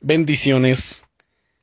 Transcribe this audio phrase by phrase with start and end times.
[0.00, 1.06] Bendiciones.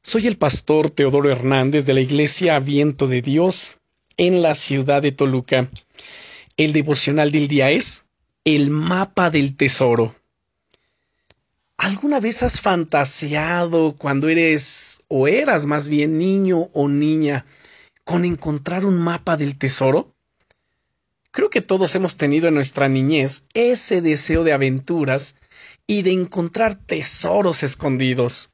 [0.01, 3.77] Soy el pastor Teodoro Hernández de la Iglesia Viento de Dios
[4.17, 5.69] en la ciudad de Toluca.
[6.57, 8.03] El devocional del día es
[8.43, 10.13] el mapa del tesoro.
[11.77, 17.45] ¿Alguna vez has fantaseado cuando eres o eras más bien niño o niña
[18.03, 20.13] con encontrar un mapa del tesoro?
[21.31, 25.37] Creo que todos hemos tenido en nuestra niñez ese deseo de aventuras
[25.87, 28.49] y de encontrar tesoros escondidos.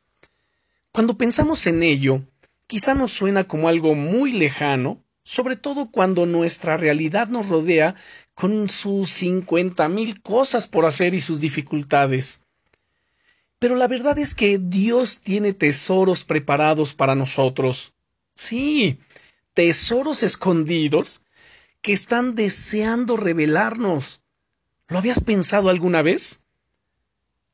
[0.92, 2.22] Cuando pensamos en ello,
[2.68, 7.96] quizá nos suena como algo muy lejano, sobre todo cuando nuestra realidad nos rodea
[8.34, 12.44] con sus cincuenta mil cosas por hacer y sus dificultades.
[13.60, 17.94] Pero la verdad es que Dios tiene tesoros preparados para nosotros.
[18.34, 19.00] Sí,
[19.54, 21.22] tesoros escondidos
[21.82, 24.22] que están deseando revelarnos.
[24.88, 26.41] ¿Lo habías pensado alguna vez?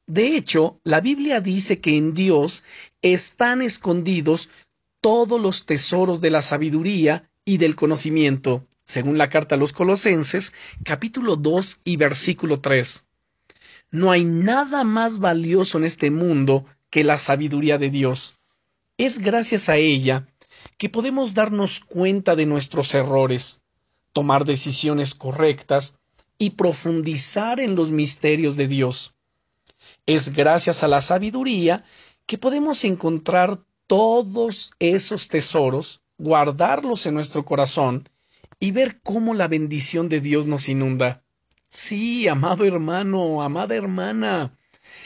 [0.08, 2.64] De hecho, la Biblia dice que en Dios
[3.02, 4.48] están escondidos
[5.02, 10.54] todos los tesoros de la sabiduría y del conocimiento, según la carta a los Colosenses,
[10.86, 13.06] capítulo 2 y versículo 3.
[13.92, 18.36] No hay nada más valioso en este mundo que la sabiduría de Dios.
[18.98, 20.26] Es gracias a ella
[20.78, 23.60] que podemos darnos cuenta de nuestros errores,
[24.14, 25.96] tomar decisiones correctas
[26.38, 29.17] y profundizar en los misterios de Dios.
[30.08, 31.84] Es gracias a la sabiduría
[32.26, 38.08] que podemos encontrar todos esos tesoros, guardarlos en nuestro corazón
[38.58, 41.26] y ver cómo la bendición de Dios nos inunda.
[41.68, 44.58] Sí, amado hermano, amada hermana,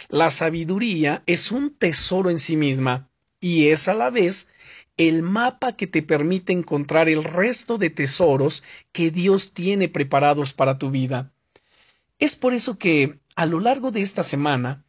[0.09, 4.49] la sabiduría es un tesoro en sí misma y es a la vez
[4.97, 10.77] el mapa que te permite encontrar el resto de tesoros que Dios tiene preparados para
[10.77, 11.33] tu vida.
[12.19, 14.85] Es por eso que, a lo largo de esta semana,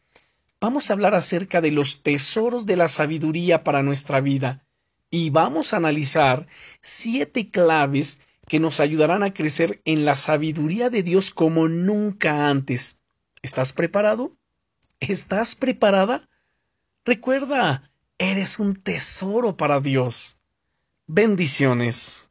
[0.63, 4.65] vamos a hablar acerca de los tesoros de la sabiduría para nuestra vida
[5.09, 6.47] y vamos a analizar
[6.79, 13.01] siete claves que nos ayudarán a crecer en la sabiduría de Dios como nunca antes.
[13.41, 14.37] ¿Estás preparado?
[15.01, 16.29] ¿Estás preparada?
[17.03, 20.37] Recuerda, eres un tesoro para Dios.
[21.07, 22.29] Bendiciones.